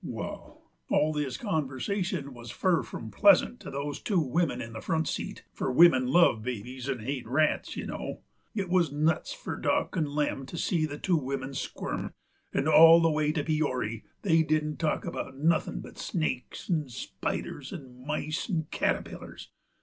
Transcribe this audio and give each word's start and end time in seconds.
Wall, 0.03 0.67
all 0.89 1.13
this 1.13 1.37
conversation 1.37 2.33
wuz 2.33 2.45
fur 2.49 2.81
from 2.81 3.11
pleasant 3.11 3.59
to 3.59 3.69
those 3.69 4.01
two 4.01 4.19
wimmin 4.19 4.59
in 4.59 4.73
the 4.73 4.81
front 4.81 5.07
seat, 5.07 5.43
fur 5.53 5.69
wimmin 5.71 6.07
love 6.07 6.41
babies 6.41 6.89
'nd 6.89 7.03
hate 7.03 7.27
rats, 7.27 7.77
you 7.77 7.85
know. 7.85 8.21
It 8.55 8.67
wuz 8.67 8.91
nuts 8.91 9.31
fur 9.31 9.57
Dock 9.57 9.95
'nd 9.95 10.07
Lem 10.09 10.47
to 10.47 10.57
see 10.57 10.87
the 10.87 10.97
two 10.97 11.17
wimmin 11.19 11.53
squirm, 11.53 12.15
'nd 12.57 12.67
all 12.67 12.99
the 12.99 13.11
way 13.11 13.31
to 13.31 13.43
Peory 13.43 14.03
they 14.23 14.41
didn't 14.41 14.77
talk 14.77 15.05
about 15.05 15.37
nuthink 15.37 15.83
but 15.83 15.99
snakes 15.99 16.67
'nd 16.71 16.89
spiders 16.89 17.71
'nd 17.71 18.03
mice 18.03 18.49
'nd 18.51 18.71
caterpillers. 18.71 19.51